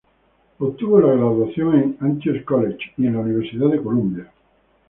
Obtuvo 0.59 0.99
la 0.99 1.13
graduación 1.13 1.75
en 1.79 1.97
Antioch 1.99 2.43
College 2.43 2.93
y 2.97 3.05
en 3.05 3.13
la 3.13 3.19
Universidad 3.19 3.69
de 3.69 3.83
Columbia. 3.83 4.31